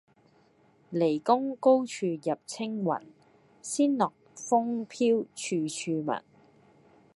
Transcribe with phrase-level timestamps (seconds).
[0.91, 2.91] 驪宮高處入青云，
[3.61, 6.21] 仙樂風飄處處聞。